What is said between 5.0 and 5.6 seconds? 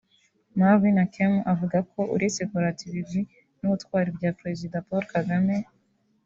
Kagame